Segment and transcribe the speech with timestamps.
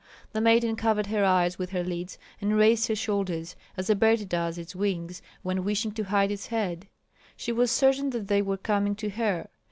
[0.33, 4.27] The maiden covered her eyes with her lids and raised her shoulders, as a bird
[4.29, 6.87] does its wings when wishing to hide its head.
[7.37, 9.47] She was certain that they were coming to her.